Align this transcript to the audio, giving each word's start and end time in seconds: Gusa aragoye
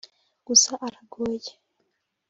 Gusa 0.47 0.71
aragoye 0.85 1.51